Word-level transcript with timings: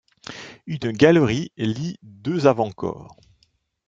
Une 0.65 0.93
galerie 0.93 1.51
lie 1.57 1.99
deux 2.01 2.47
avant-corps. 2.47 3.17